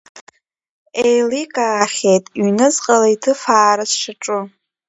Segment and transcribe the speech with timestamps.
[1.07, 4.41] Еиликаахьеит ҩныҵҟала иҭыфаара сшаҿу.